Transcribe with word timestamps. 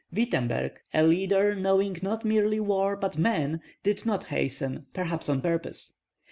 Wittemberg, 0.11 0.79
a 0.95 1.03
leader 1.03 1.53
knowing 1.53 1.95
not 2.01 2.25
merely 2.25 2.59
war 2.59 2.95
but 2.97 3.19
men, 3.19 3.61
did 3.83 4.03
not 4.03 4.23
hasten, 4.23 4.87
perhaps 4.95 5.29
on 5.29 5.41
purpose. 5.43 5.93